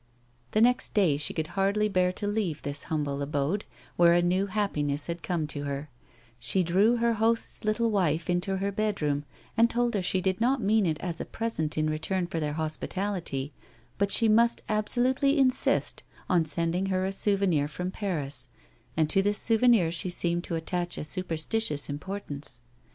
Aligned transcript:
The 0.53 0.61
next 0.61 0.95
day 0.95 1.15
she 1.15 1.31
could 1.31 1.49
hardly 1.53 1.87
bear 1.87 2.11
to 2.13 2.25
leave 2.25 2.63
this 2.63 2.85
hvimble 2.85 3.21
abode, 3.21 3.65
where 3.97 4.13
a 4.13 4.21
new 4.23 4.47
happiness 4.47 5.05
had 5.05 5.21
come 5.21 5.45
to 5.49 5.65
her; 5.65 5.91
she 6.39 6.63
drew 6.63 6.95
her 6.97 7.13
host's 7.13 7.63
little 7.63 7.91
wife 7.91 8.27
into 8.27 8.57
her 8.57 8.71
bedroom, 8.71 9.25
and 9.55 9.69
told 9.69 9.93
her 9.93 10.01
she 10.01 10.19
did 10.19 10.41
not 10.41 10.59
mean 10.59 10.87
it 10.87 10.99
as 11.01 11.21
a 11.21 11.23
present 11.23 11.77
in 11.77 11.87
return 11.87 12.25
for 12.25 12.39
their 12.39 12.53
hospitality, 12.53 13.53
but 13.99 14.09
she 14.09 14.27
must 14.27 14.63
absolutely 14.67 15.37
insist 15.37 16.01
on 16.27 16.45
sending 16.45 16.87
her 16.87 17.05
a 17.05 17.11
souvenir 17.11 17.67
from 17.67 17.91
Paris, 17.91 18.49
and 18.97 19.07
to 19.07 19.21
this 19.21 19.37
souvenir 19.37 19.91
she 19.91 20.09
seemed 20.09 20.43
to 20.43 20.55
attach 20.55 20.97
a 20.97 21.01
supersti 21.01 21.59
tious 21.59 21.87
importance. 21.91 22.59